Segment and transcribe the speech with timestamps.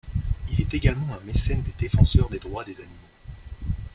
[0.49, 3.09] Il est également un mécène des défenseurs des droits des animaux.